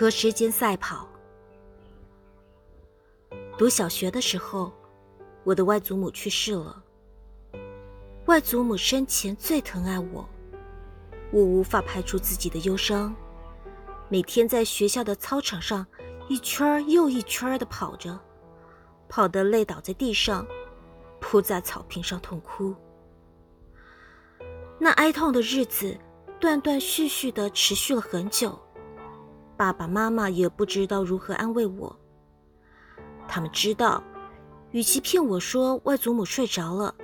[0.00, 1.06] 和时间赛跑。
[3.58, 4.72] 读小学的时候，
[5.44, 6.82] 我的外祖母去世了。
[8.24, 10.26] 外祖母生前最疼爱我，
[11.30, 13.14] 我无法排除自己的忧伤，
[14.08, 15.86] 每天在学校的操场上
[16.28, 18.18] 一圈又一圈的跑着，
[19.06, 20.46] 跑得累倒在地上，
[21.20, 22.74] 扑在草坪上痛哭。
[24.78, 25.94] 那哀痛的日子
[26.40, 28.58] 断断续续的持续了很久，
[29.60, 31.94] 爸爸妈妈也不知道如何安慰我。
[33.28, 34.02] 他们知道，
[34.70, 36.94] 与其骗我说外祖母睡着了，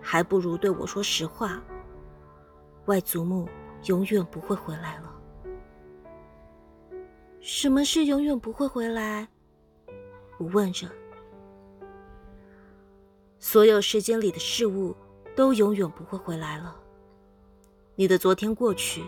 [0.00, 1.62] 还不如对我说实话：
[2.86, 3.46] 外祖母
[3.84, 5.14] 永远不会回来了。
[7.38, 9.28] 什么是永远不会回来？
[10.38, 10.88] 我问着。
[13.38, 14.96] 所有时间里的事物
[15.34, 16.74] 都永远不会回来了。
[17.94, 19.04] 你的昨天过去，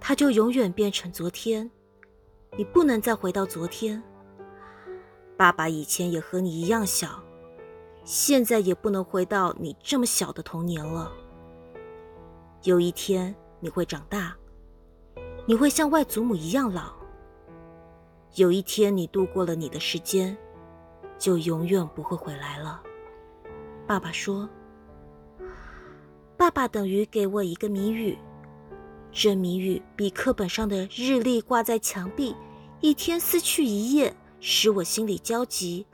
[0.00, 1.70] 它就永远变成昨天，
[2.56, 4.02] 你不能再回到昨天。
[5.36, 7.22] 爸爸以前也和你一样小，
[8.04, 11.12] 现在也不能回到你这么小的童年了。
[12.62, 14.36] 有一天你会长大，
[15.46, 16.92] 你会像外祖母一样老。
[18.36, 20.36] 有一天你度过了你的时间，
[21.18, 22.82] 就永远不会回来了。
[23.86, 24.48] 爸爸说。
[26.36, 28.18] 爸爸等于给我一个谜语，
[29.16, 32.34] 这谜语比课本上的日历挂在墙壁，
[32.80, 35.86] 一天撕去一页，使我心里焦急；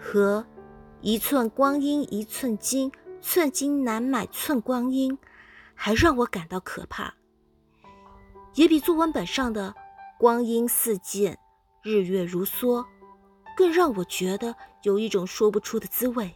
[0.00, 0.46] 和
[1.02, 5.18] 一寸光阴一寸金，寸金难买寸光阴，
[5.74, 7.14] 还让我感到可怕。
[8.54, 9.74] 也比作文本上的
[10.18, 11.38] 光阴似箭，
[11.82, 12.82] 日月如梭，
[13.54, 16.32] 更让我觉得有一种说不出的滋味。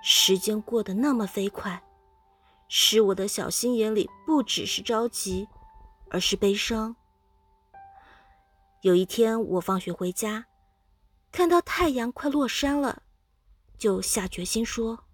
[0.00, 1.82] 时间过得那么飞快，
[2.76, 5.46] 使我的小心眼里不只是着急，
[6.10, 6.96] 而是悲伤。
[8.80, 10.46] 有一天，我放学回家，
[11.30, 13.04] 看到太阳快落山了，
[13.78, 15.04] 就下决心说：“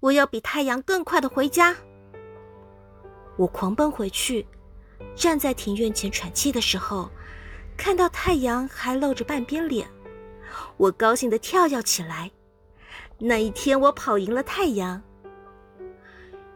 [0.00, 1.76] 我要比太阳更快的回家。”
[3.38, 4.44] 我狂奔回去，
[5.14, 7.08] 站在庭院前喘气的时候，
[7.76, 9.88] 看到太阳还露着半边脸，
[10.78, 12.28] 我高兴的跳跃起来。
[13.18, 15.00] 那一天，我跑赢了太阳。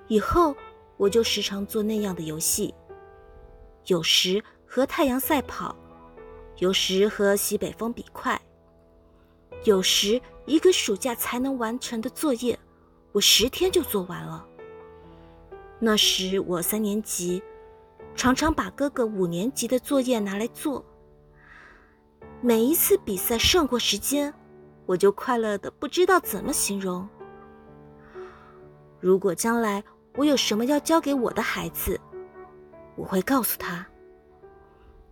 [0.08, 0.54] 以后，
[0.96, 2.74] 我就时常做那样的游戏，
[3.86, 5.74] 有时和太阳赛跑，
[6.58, 8.40] 有时和西北风比快，
[9.64, 12.58] 有时一个暑假才能完成的作业，
[13.12, 14.46] 我十天就做完了。
[15.78, 17.42] 那时我三年级，
[18.14, 20.84] 常常把哥哥五年级的作业拿来做。
[22.40, 24.32] 每一次比赛胜过时间。
[24.86, 27.08] 我就快乐的不知道怎么形容。
[29.00, 29.82] 如果将来
[30.16, 32.00] 我有什么要教给我的孩子，
[32.96, 33.86] 我会告诉他：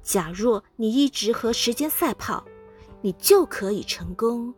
[0.02, 2.44] 假若你一直和时间赛跑，
[3.00, 4.54] 你就可以成功。